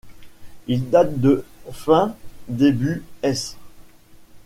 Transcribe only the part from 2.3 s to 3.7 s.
début s.